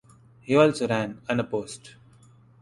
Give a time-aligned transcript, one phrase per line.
[0.39, 1.91] He also ran unopposed.